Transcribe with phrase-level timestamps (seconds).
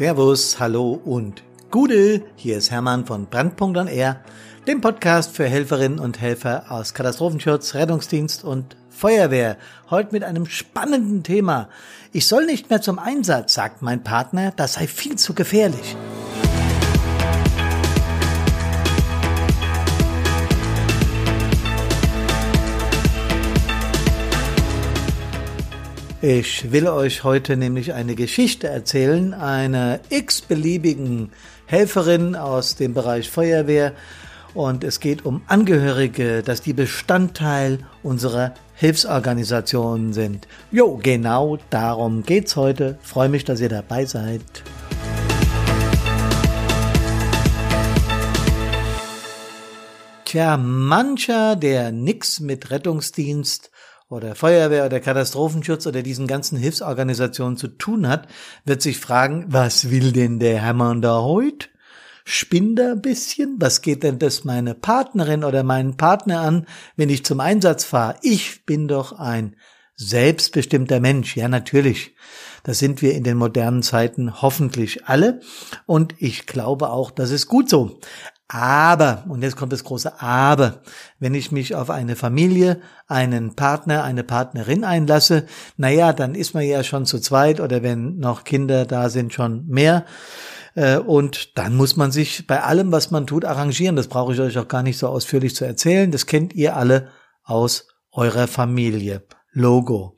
[0.00, 2.22] Servus, hallo und Gude.
[2.34, 4.24] Hier ist Hermann von Brandpunkt on Air,
[4.66, 9.58] dem Podcast für Helferinnen und Helfer aus Katastrophenschutz, Rettungsdienst und Feuerwehr.
[9.90, 11.68] Heute mit einem spannenden Thema.
[12.12, 15.94] Ich soll nicht mehr zum Einsatz, sagt mein Partner, das sei viel zu gefährlich.
[26.22, 31.32] Ich will euch heute nämlich eine Geschichte erzählen, einer x-beliebigen
[31.64, 33.94] Helferin aus dem Bereich Feuerwehr.
[34.52, 40.46] Und es geht um Angehörige, dass die Bestandteil unserer Hilfsorganisationen sind.
[40.70, 42.98] Jo, genau darum geht's heute.
[43.00, 44.42] Freue mich, dass ihr dabei seid.
[50.26, 53.70] Tja, mancher, der nix mit Rettungsdienst
[54.10, 58.28] oder Feuerwehr oder Katastrophenschutz oder diesen ganzen Hilfsorganisationen zu tun hat,
[58.64, 61.68] wird sich fragen, was will denn der Hermann da heute?
[62.24, 63.56] Spinnt er ein bisschen?
[63.60, 68.16] Was geht denn das meine Partnerin oder meinen Partner an, wenn ich zum Einsatz fahre?
[68.22, 69.56] Ich bin doch ein
[69.96, 71.36] selbstbestimmter Mensch.
[71.36, 72.14] Ja, natürlich.
[72.62, 75.40] Das sind wir in den modernen Zeiten hoffentlich alle.
[75.86, 78.00] Und ich glaube auch, das ist gut so.
[78.52, 80.82] Aber, und jetzt kommt das große Aber,
[81.20, 86.64] wenn ich mich auf eine Familie, einen Partner, eine Partnerin einlasse, naja, dann ist man
[86.64, 90.04] ja schon zu zweit oder wenn noch Kinder da sind, schon mehr.
[90.74, 93.94] Äh, und dann muss man sich bei allem, was man tut, arrangieren.
[93.94, 96.10] Das brauche ich euch auch gar nicht so ausführlich zu erzählen.
[96.10, 97.06] Das kennt ihr alle
[97.44, 99.22] aus eurer Familie.
[99.52, 100.16] Logo.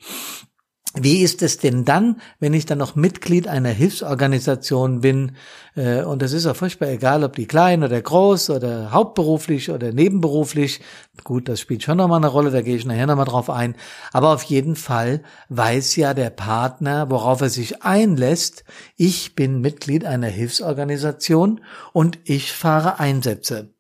[0.95, 5.37] Wie ist es denn dann, wenn ich dann noch Mitglied einer Hilfsorganisation bin?
[5.75, 9.93] Äh, und das ist auch furchtbar egal, ob die klein oder groß oder hauptberuflich oder
[9.93, 10.81] nebenberuflich.
[11.25, 13.75] Gut, das spielt schon nochmal eine Rolle, da gehe ich nachher nochmal drauf ein.
[14.13, 18.65] Aber auf jeden Fall weiß ja der Partner, worauf er sich einlässt.
[18.97, 21.63] Ich bin Mitglied einer Hilfsorganisation
[21.95, 23.73] und ich fahre Einsätze.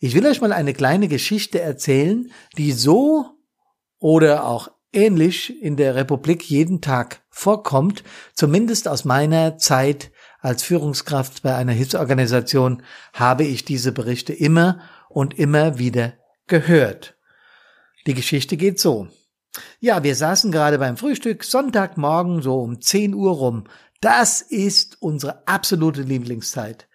[0.00, 3.26] Ich will euch mal eine kleine Geschichte erzählen, die so
[4.00, 8.04] oder auch ähnlich in der Republik jeden Tag vorkommt,
[8.34, 10.10] zumindest aus meiner Zeit
[10.40, 12.82] als Führungskraft bei einer Hilfsorganisation
[13.12, 16.14] habe ich diese Berichte immer und immer wieder
[16.46, 17.16] gehört.
[18.06, 19.08] Die Geschichte geht so.
[19.80, 23.64] Ja, wir saßen gerade beim Frühstück, Sonntagmorgen so um 10 Uhr rum.
[24.00, 26.88] Das ist unsere absolute Lieblingszeit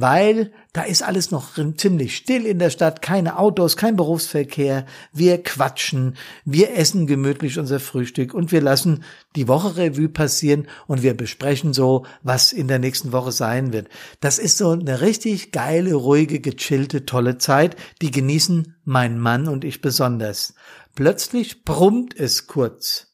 [0.00, 4.86] weil da ist alles noch ziemlich still in der Stadt, keine Autos, kein Berufsverkehr.
[5.12, 9.02] Wir quatschen, wir essen gemütlich unser Frühstück und wir lassen
[9.34, 13.88] die Woche Revue passieren und wir besprechen so, was in der nächsten Woche sein wird.
[14.20, 17.74] Das ist so eine richtig geile, ruhige, gechillte, tolle Zeit.
[18.00, 20.54] Die genießen mein Mann und ich besonders.
[20.94, 23.07] Plötzlich brummt es kurz.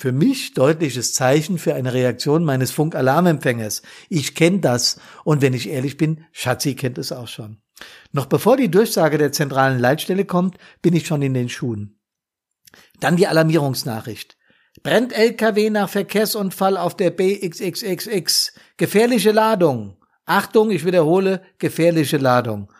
[0.00, 3.82] Für mich deutliches Zeichen für eine Reaktion meines Funkalarmempfängers.
[4.08, 7.58] Ich kenne das und wenn ich ehrlich bin, Schatzi kennt es auch schon.
[8.10, 12.00] Noch bevor die Durchsage der zentralen Leitstelle kommt, bin ich schon in den Schuhen.
[13.00, 14.38] Dann die Alarmierungsnachricht.
[14.82, 18.54] Brennt LKW nach Verkehrsunfall auf der BXXXX.
[18.78, 19.98] Gefährliche Ladung.
[20.24, 22.72] Achtung, ich wiederhole, gefährliche Ladung.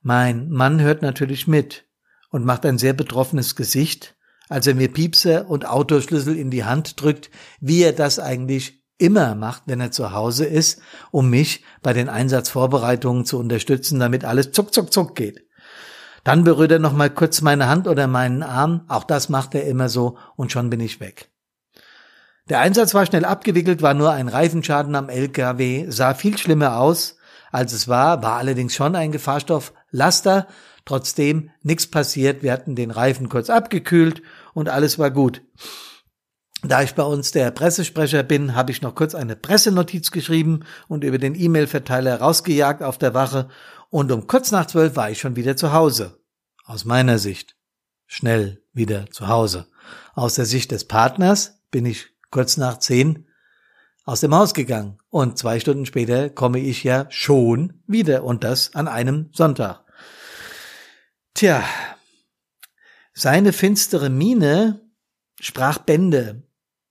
[0.00, 1.86] Mein Mann hört natürlich mit
[2.30, 4.14] und macht ein sehr betroffenes Gesicht
[4.52, 7.30] als er mir Piepser und Autoschlüssel in die Hand drückt,
[7.60, 12.10] wie er das eigentlich immer macht, wenn er zu Hause ist, um mich bei den
[12.10, 15.46] Einsatzvorbereitungen zu unterstützen, damit alles zuck, zuck, zuck geht.
[16.22, 19.64] Dann berührt er noch mal kurz meine Hand oder meinen Arm, auch das macht er
[19.64, 21.30] immer so, und schon bin ich weg.
[22.50, 27.16] Der Einsatz war schnell abgewickelt, war nur ein Reifenschaden am LKW, sah viel schlimmer aus,
[27.50, 30.46] als es war, war allerdings schon ein Gefahrstofflaster,
[30.84, 34.22] trotzdem nichts passiert, wir hatten den Reifen kurz abgekühlt
[34.54, 35.42] und alles war gut.
[36.64, 41.02] Da ich bei uns der Pressesprecher bin, habe ich noch kurz eine Pressenotiz geschrieben und
[41.02, 43.48] über den E-Mail-Verteiler rausgejagt auf der Wache
[43.90, 46.20] und um kurz nach zwölf war ich schon wieder zu Hause.
[46.64, 47.56] Aus meiner Sicht.
[48.06, 49.66] Schnell wieder zu Hause.
[50.14, 53.26] Aus der Sicht des Partners bin ich kurz nach zehn
[54.04, 58.74] aus dem Haus gegangen und zwei Stunden später komme ich ja schon wieder und das
[58.74, 59.84] an einem Sonntag.
[61.34, 61.62] Tja,
[63.14, 64.80] seine finstere Miene
[65.40, 66.42] sprach Bände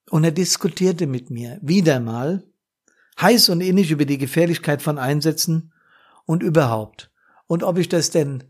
[0.09, 1.59] und er diskutierte mit mir.
[1.61, 2.43] Wieder mal
[3.19, 5.73] heiß und innig über die Gefährlichkeit von Einsätzen
[6.25, 7.11] und überhaupt.
[7.47, 8.43] Und ob ich das denn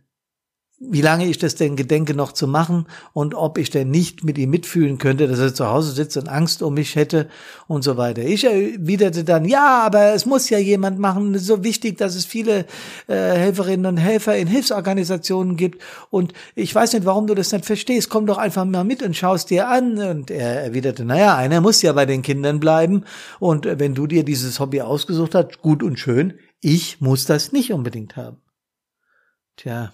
[0.83, 4.39] wie lange ich das denn gedenke noch zu machen und ob ich denn nicht mit
[4.39, 7.29] ihm mitfühlen könnte, dass er zu Hause sitzt und Angst um mich hätte
[7.67, 8.23] und so weiter.
[8.23, 12.15] Ich erwiderte dann, ja, aber es muss ja jemand machen, es ist so wichtig, dass
[12.15, 12.65] es viele
[13.07, 15.83] äh, Helferinnen und Helfer in Hilfsorganisationen gibt.
[16.09, 19.15] Und ich weiß nicht, warum du das nicht verstehst, komm doch einfach mal mit und
[19.15, 19.99] schaust dir an.
[19.99, 23.05] Und er erwiderte, naja, einer muss ja bei den Kindern bleiben.
[23.39, 27.71] Und wenn du dir dieses Hobby ausgesucht hast, gut und schön, ich muss das nicht
[27.71, 28.37] unbedingt haben.
[29.57, 29.91] Tja,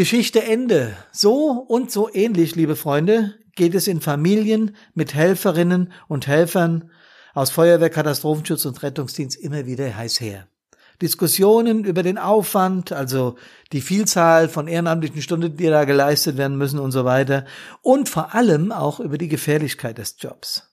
[0.00, 0.96] Geschichte Ende.
[1.12, 6.90] So und so ähnlich, liebe Freunde, geht es in Familien mit Helferinnen und Helfern
[7.34, 10.46] aus Feuerwehr, Katastrophenschutz und Rettungsdienst immer wieder heiß her.
[11.02, 13.36] Diskussionen über den Aufwand, also
[13.72, 17.44] die Vielzahl von ehrenamtlichen Stunden, die da geleistet werden müssen und so weiter.
[17.82, 20.70] Und vor allem auch über die Gefährlichkeit des Jobs.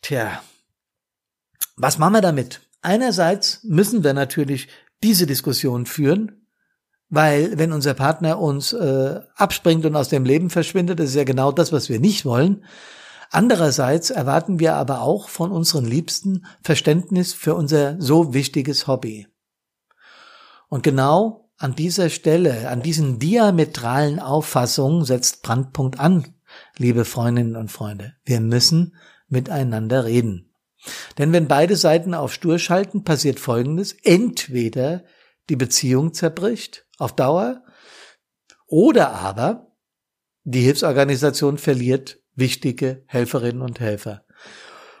[0.00, 0.42] Tja,
[1.76, 2.62] was machen wir damit?
[2.80, 4.68] Einerseits müssen wir natürlich
[5.02, 6.39] diese Diskussion führen,
[7.10, 11.24] weil wenn unser Partner uns äh, abspringt und aus dem Leben verschwindet, das ist ja
[11.24, 12.64] genau das, was wir nicht wollen.
[13.30, 19.26] Andererseits erwarten wir aber auch von unseren Liebsten Verständnis für unser so wichtiges Hobby.
[20.68, 26.34] Und genau an dieser Stelle, an diesen diametralen Auffassungen setzt Brandpunkt an,
[26.78, 28.14] liebe Freundinnen und Freunde.
[28.24, 28.94] Wir müssen
[29.28, 30.52] miteinander reden.
[31.18, 33.92] Denn wenn beide Seiten auf Stur schalten, passiert Folgendes.
[34.02, 35.04] Entweder
[35.50, 37.62] die Beziehung zerbricht auf Dauer
[38.66, 39.74] oder aber
[40.44, 44.24] die Hilfsorganisation verliert wichtige Helferinnen und Helfer.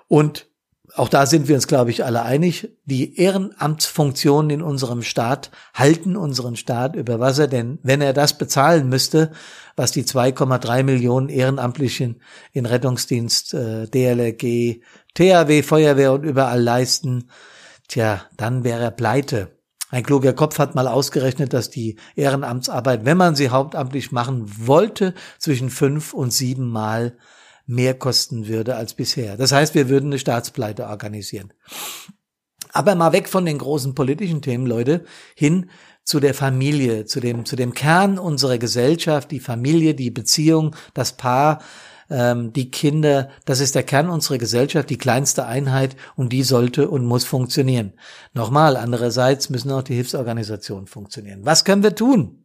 [0.08, 0.50] Und
[0.94, 2.76] auch da sind wir uns, glaube ich, alle einig.
[2.84, 8.88] Die Ehrenamtsfunktionen in unserem Staat halten unseren Staat über Wasser, denn wenn er das bezahlen
[8.88, 9.30] müsste,
[9.76, 12.20] was die 2,3 Millionen Ehrenamtlichen
[12.52, 14.82] in Rettungsdienst, äh, DLRG,
[15.14, 17.30] THW, Feuerwehr und überall leisten,
[17.88, 19.59] tja, dann wäre er pleite.
[19.90, 25.14] Ein kluger Kopf hat mal ausgerechnet, dass die Ehrenamtsarbeit, wenn man sie hauptamtlich machen wollte,
[25.38, 27.16] zwischen fünf und sieben Mal
[27.66, 29.36] mehr kosten würde als bisher.
[29.36, 31.52] Das heißt, wir würden eine Staatspleite organisieren.
[32.72, 35.04] Aber mal weg von den großen politischen Themen, Leute,
[35.34, 35.70] hin
[36.04, 41.16] zu der Familie, zu dem, zu dem Kern unserer Gesellschaft, die Familie, die Beziehung, das
[41.16, 41.60] Paar,
[42.10, 46.90] ähm, die Kinder, das ist der Kern unserer Gesellschaft, die kleinste Einheit und die sollte
[46.90, 47.92] und muss funktionieren.
[48.34, 51.40] Nochmal, andererseits müssen auch die Hilfsorganisationen funktionieren.
[51.44, 52.44] Was können wir tun?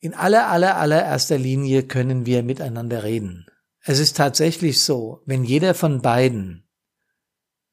[0.00, 3.46] In aller, aller, allererster Linie können wir miteinander reden.
[3.80, 6.66] Es ist tatsächlich so, wenn jeder von beiden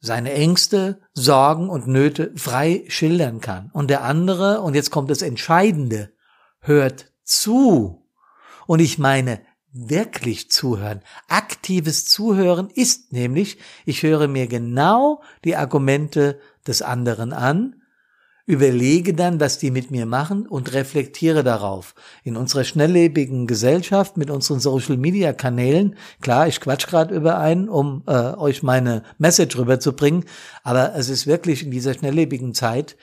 [0.01, 5.21] seine Ängste, Sorgen und Nöte frei schildern kann und der andere, und jetzt kommt das
[5.21, 6.11] Entscheidende,
[6.59, 8.09] hört zu.
[8.65, 9.41] Und ich meine
[9.73, 11.01] wirklich zuhören.
[11.27, 17.75] Aktives Zuhören ist nämlich, ich höre mir genau die Argumente des anderen an,
[18.45, 21.95] überlege dann, was die mit mir machen und reflektiere darauf.
[22.23, 28.33] In unserer schnelllebigen Gesellschaft mit unseren Social-Media-Kanälen, klar, ich quatsch gerade über einen, um äh,
[28.33, 30.25] euch meine Message rüberzubringen,
[30.63, 32.97] aber es ist wirklich in dieser schnelllebigen Zeit,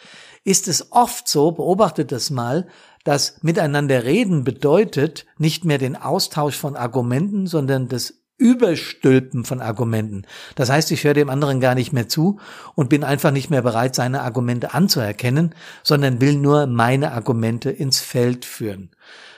[0.44, 2.66] ist es oft so, beobachtet das mal,
[3.08, 10.26] dass miteinander reden bedeutet nicht mehr den Austausch von Argumenten, sondern das Überstülpen von Argumenten.
[10.56, 12.38] Das heißt, ich höre dem anderen gar nicht mehr zu
[12.74, 17.98] und bin einfach nicht mehr bereit, seine Argumente anzuerkennen, sondern will nur meine Argumente ins
[18.00, 18.90] Feld führen.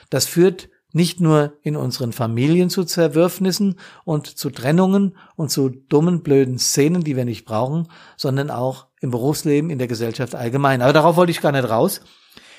[0.09, 6.23] Das führt nicht nur in unseren Familien zu Zerwürfnissen und zu Trennungen und zu dummen,
[6.23, 7.87] blöden Szenen, die wir nicht brauchen,
[8.17, 10.81] sondern auch im Berufsleben, in der Gesellschaft allgemein.
[10.81, 12.01] Aber darauf wollte ich gar nicht raus.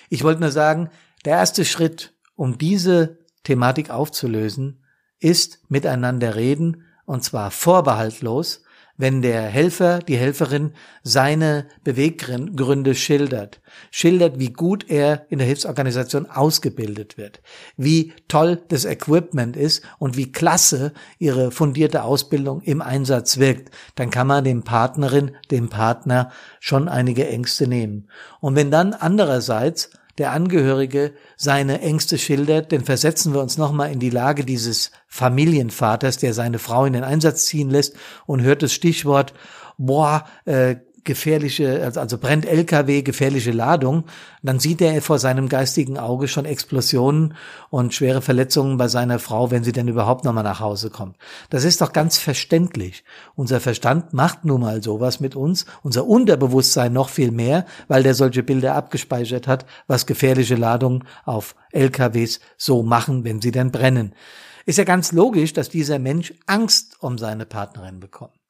[0.09, 0.91] Ich wollte nur sagen,
[1.25, 4.85] der erste Schritt, um diese Thematik aufzulösen,
[5.19, 8.63] ist miteinander reden und zwar vorbehaltlos,
[8.97, 10.73] wenn der Helfer, die Helferin
[11.03, 17.41] seine Beweggründe schildert, schildert, wie gut er in der Hilfsorganisation ausgebildet wird,
[17.77, 24.11] wie toll das Equipment ist und wie klasse ihre fundierte Ausbildung im Einsatz wirkt, dann
[24.11, 26.31] kann man dem Partnerin, dem Partner
[26.61, 28.09] schon einige Ängste nehmen.
[28.41, 33.99] Und wenn dann andererseits der Angehörige seine Ängste schildert, denn versetzen wir uns nochmal in
[33.99, 38.73] die Lage dieses Familienvaters, der seine Frau in den Einsatz ziehen lässt und hört das
[38.73, 39.33] Stichwort,
[39.79, 44.05] boah, äh, gefährliche, also, also brennt LKW, gefährliche Ladung,
[44.43, 47.35] dann sieht er vor seinem geistigen Auge schon Explosionen
[47.71, 51.17] und schwere Verletzungen bei seiner Frau, wenn sie denn überhaupt nochmal nach Hause kommt.
[51.51, 53.05] Das ist doch ganz verständlich.
[53.35, 58.15] Unser Verstand macht nun mal sowas mit uns, unser Unterbewusstsein noch viel mehr, weil der
[58.15, 64.15] solche Bilder abgespeichert hat, was gefährliche Ladungen auf LKWs so machen, wenn sie denn brennen.
[64.65, 68.42] Ist ja ganz logisch, dass dieser Mensch Angst um seine Partnerin bekommt.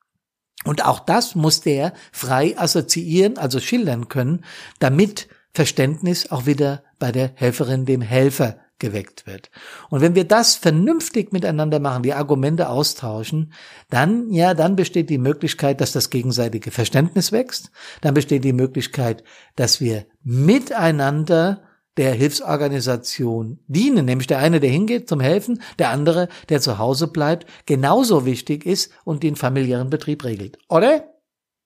[0.64, 4.44] Und auch das muss der frei assoziieren, also schildern können,
[4.78, 9.50] damit Verständnis auch wieder bei der Helferin, dem Helfer geweckt wird.
[9.90, 13.52] Und wenn wir das vernünftig miteinander machen, die Argumente austauschen,
[13.90, 17.70] dann, ja, dann besteht die Möglichkeit, dass das gegenseitige Verständnis wächst.
[18.00, 19.22] Dann besteht die Möglichkeit,
[19.56, 21.62] dass wir miteinander
[21.96, 27.08] der Hilfsorganisation dienen, nämlich der eine, der hingeht zum Helfen, der andere, der zu Hause
[27.08, 30.58] bleibt, genauso wichtig ist und den familiären Betrieb regelt.
[30.68, 31.04] Oder?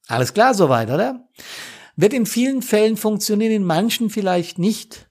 [0.09, 1.29] Alles klar soweit, oder?
[1.97, 5.09] Wird in vielen Fällen funktionieren, in manchen vielleicht nicht.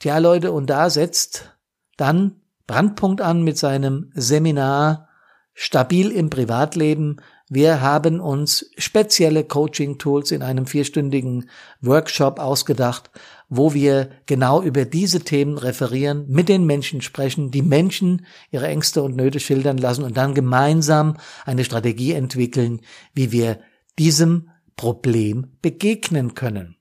[0.00, 1.56] Tja, Leute, und da setzt
[1.96, 5.08] dann Brandpunkt an mit seinem Seminar
[5.52, 7.20] Stabil im Privatleben.
[7.50, 11.50] Wir haben uns spezielle Coaching-Tools in einem vierstündigen
[11.82, 13.10] Workshop ausgedacht,
[13.50, 19.02] wo wir genau über diese Themen referieren, mit den Menschen sprechen, die Menschen ihre Ängste
[19.02, 22.80] und Nöte schildern lassen und dann gemeinsam eine Strategie entwickeln,
[23.12, 23.60] wie wir
[23.98, 26.76] diesem Problem begegnen können.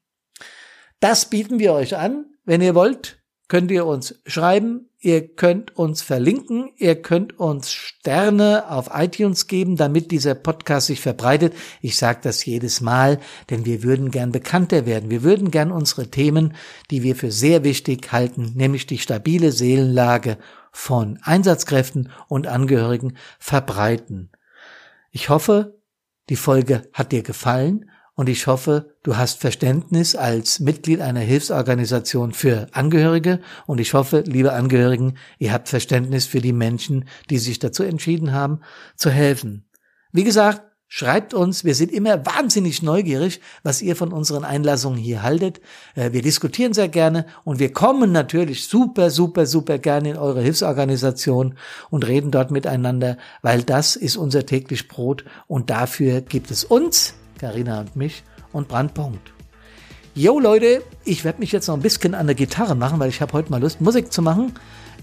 [1.01, 2.25] Das bieten wir euch an.
[2.45, 3.22] Wenn ihr wollt,
[3.53, 9.75] könnt ihr uns schreiben, ihr könnt uns verlinken, ihr könnt uns Sterne auf iTunes geben,
[9.77, 11.53] damit dieser Podcast sich verbreitet.
[11.79, 13.19] Ich sage das jedes Mal,
[13.51, 15.11] denn wir würden gern bekannter werden.
[15.11, 16.55] Wir würden gern unsere Themen,
[16.89, 20.39] die wir für sehr wichtig halten, nämlich die stabile Seelenlage
[20.71, 24.31] von Einsatzkräften und Angehörigen verbreiten.
[25.11, 25.79] Ich hoffe,
[26.29, 32.31] die Folge hat dir gefallen und ich hoffe, du hast Verständnis als Mitglied einer Hilfsorganisation
[32.31, 37.59] für Angehörige und ich hoffe, liebe Angehörigen, ihr habt Verständnis für die Menschen, die sich
[37.59, 38.61] dazu entschieden haben,
[38.95, 39.65] zu helfen.
[40.11, 40.61] Wie gesagt,
[40.95, 45.59] Schreibt uns, wir sind immer wahnsinnig neugierig, was ihr von unseren Einlassungen hier haltet.
[45.95, 50.41] Äh, wir diskutieren sehr gerne und wir kommen natürlich super, super, super gerne in eure
[50.41, 51.57] Hilfsorganisation
[51.89, 57.15] und reden dort miteinander, weil das ist unser täglich Brot und dafür gibt es uns,
[57.43, 58.23] Karina und mich
[58.53, 59.33] und Brandpunkt.
[60.15, 63.19] Jo Leute, ich werde mich jetzt noch ein bisschen an der Gitarre machen, weil ich
[63.19, 64.53] habe heute mal Lust, Musik zu machen.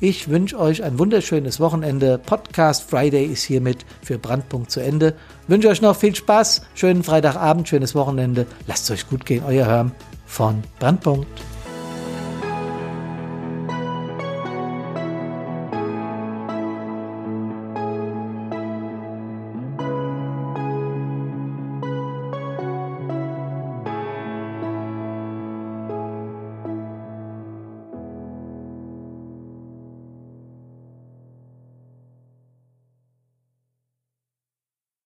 [0.00, 2.16] Ich wünsche euch ein wunderschönes Wochenende.
[2.16, 5.14] Podcast Friday ist hiermit für Brandpunkt zu Ende.
[5.49, 8.47] Wünsche euch noch viel Spaß, schönen Freitagabend, schönes Wochenende.
[8.66, 9.92] Lasst es euch gut gehen, euer Hörm
[10.25, 11.28] von Brandpunkt.